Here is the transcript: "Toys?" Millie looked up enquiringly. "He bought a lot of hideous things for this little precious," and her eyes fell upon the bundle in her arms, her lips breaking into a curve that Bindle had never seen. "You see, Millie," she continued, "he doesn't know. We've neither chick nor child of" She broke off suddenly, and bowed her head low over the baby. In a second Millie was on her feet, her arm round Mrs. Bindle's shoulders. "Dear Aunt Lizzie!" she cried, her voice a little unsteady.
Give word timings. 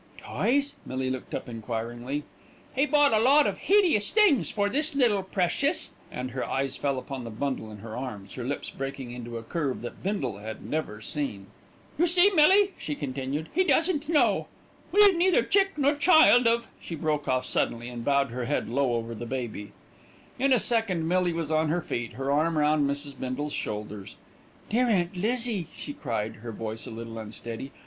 "Toys?" 0.17 0.77
Millie 0.83 1.11
looked 1.11 1.35
up 1.35 1.47
enquiringly. 1.47 2.23
"He 2.75 2.87
bought 2.87 3.13
a 3.13 3.19
lot 3.19 3.45
of 3.45 3.59
hideous 3.59 4.11
things 4.11 4.49
for 4.49 4.67
this 4.67 4.95
little 4.95 5.21
precious," 5.21 5.93
and 6.11 6.31
her 6.31 6.43
eyes 6.43 6.75
fell 6.75 6.97
upon 6.97 7.23
the 7.23 7.29
bundle 7.29 7.69
in 7.69 7.77
her 7.85 7.95
arms, 7.95 8.33
her 8.33 8.43
lips 8.43 8.71
breaking 8.71 9.11
into 9.11 9.37
a 9.37 9.43
curve 9.43 9.83
that 9.83 10.01
Bindle 10.01 10.39
had 10.39 10.65
never 10.65 11.01
seen. 11.01 11.45
"You 11.99 12.07
see, 12.07 12.31
Millie," 12.31 12.73
she 12.79 12.95
continued, 12.95 13.49
"he 13.53 13.63
doesn't 13.63 14.09
know. 14.09 14.47
We've 14.91 15.15
neither 15.15 15.43
chick 15.43 15.77
nor 15.77 15.93
child 15.93 16.47
of" 16.47 16.65
She 16.81 16.95
broke 16.95 17.27
off 17.27 17.45
suddenly, 17.45 17.87
and 17.87 18.03
bowed 18.03 18.29
her 18.31 18.45
head 18.45 18.69
low 18.69 18.93
over 18.95 19.13
the 19.13 19.27
baby. 19.27 19.71
In 20.39 20.51
a 20.51 20.59
second 20.59 21.07
Millie 21.07 21.31
was 21.33 21.51
on 21.51 21.69
her 21.69 21.83
feet, 21.83 22.13
her 22.13 22.31
arm 22.31 22.57
round 22.57 22.89
Mrs. 22.89 23.19
Bindle's 23.19 23.53
shoulders. 23.53 24.15
"Dear 24.67 24.87
Aunt 24.87 25.15
Lizzie!" 25.15 25.67
she 25.75 25.93
cried, 25.93 26.37
her 26.37 26.51
voice 26.51 26.87
a 26.87 26.89
little 26.89 27.19
unsteady. 27.19 27.71